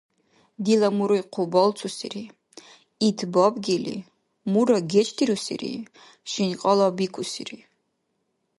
Дила 0.63 0.89
муруй 0.97 1.21
хъу 1.31 1.43
балцусири, 1.53 2.23
ит 3.07 3.19
бабгили, 3.33 3.97
мура 4.51 4.79
гечдирусири, 4.91 5.73
шинкьала 6.31 6.87
бикусири. 6.97 7.59